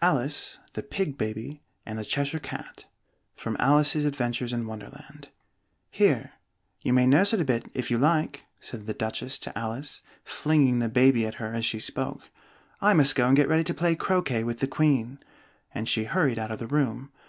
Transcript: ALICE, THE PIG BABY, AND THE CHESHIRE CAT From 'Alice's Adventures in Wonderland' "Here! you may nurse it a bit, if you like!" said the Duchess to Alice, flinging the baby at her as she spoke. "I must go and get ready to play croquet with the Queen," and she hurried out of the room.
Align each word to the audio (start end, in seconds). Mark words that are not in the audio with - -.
ALICE, 0.00 0.58
THE 0.72 0.82
PIG 0.82 1.16
BABY, 1.16 1.62
AND 1.86 1.96
THE 1.96 2.04
CHESHIRE 2.04 2.40
CAT 2.40 2.86
From 3.36 3.56
'Alice's 3.60 4.04
Adventures 4.04 4.52
in 4.52 4.66
Wonderland' 4.66 5.28
"Here! 5.88 6.32
you 6.80 6.92
may 6.92 7.06
nurse 7.06 7.32
it 7.32 7.38
a 7.40 7.44
bit, 7.44 7.70
if 7.72 7.88
you 7.88 7.96
like!" 7.96 8.42
said 8.58 8.86
the 8.86 8.92
Duchess 8.92 9.38
to 9.38 9.56
Alice, 9.56 10.02
flinging 10.24 10.80
the 10.80 10.88
baby 10.88 11.24
at 11.28 11.34
her 11.36 11.52
as 11.54 11.64
she 11.64 11.78
spoke. 11.78 12.28
"I 12.80 12.92
must 12.92 13.14
go 13.14 13.28
and 13.28 13.36
get 13.36 13.46
ready 13.48 13.62
to 13.62 13.72
play 13.72 13.94
croquet 13.94 14.42
with 14.42 14.58
the 14.58 14.66
Queen," 14.66 15.20
and 15.72 15.88
she 15.88 16.06
hurried 16.06 16.40
out 16.40 16.50
of 16.50 16.58
the 16.58 16.66
room. 16.66 17.12